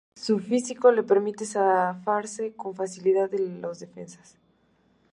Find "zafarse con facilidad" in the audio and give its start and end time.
1.45-3.29